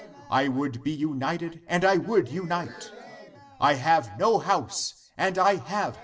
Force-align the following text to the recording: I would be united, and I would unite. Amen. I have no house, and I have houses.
I 0.31 0.47
would 0.47 0.81
be 0.81 0.89
united, 0.91 1.61
and 1.67 1.85
I 1.85 1.97
would 1.97 2.27
unite. 2.29 2.89
Amen. 2.91 3.31
I 3.59 3.73
have 3.75 4.17
no 4.17 4.39
house, 4.39 5.11
and 5.15 5.37
I 5.37 5.57
have 5.57 5.67
houses. 5.93 5.99